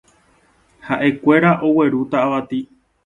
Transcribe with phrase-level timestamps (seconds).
[0.87, 2.59] Ha'ekuéra oguerúta avati